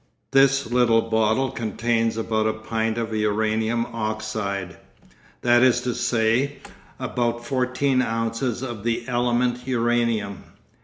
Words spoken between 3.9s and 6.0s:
oxide; that is to